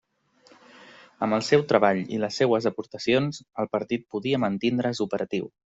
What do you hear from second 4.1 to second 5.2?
podia mantindre's